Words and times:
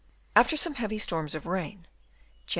After 0.35 0.57
some 0.57 0.73
heavy 0.73 0.97
storms 0.97 1.35
of 1.35 1.45
rain 1.45 1.81
(Jan. 2.47 2.49